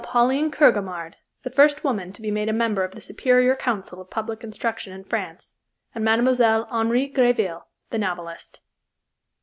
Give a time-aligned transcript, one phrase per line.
[0.03, 1.13] Pauline Kergomard,
[1.43, 4.93] the first woman to be made a member of the Superior Council of public Instruction
[4.93, 5.53] in France,
[5.93, 6.27] and Mme.
[6.71, 8.61] Henri Gréville, the novelist.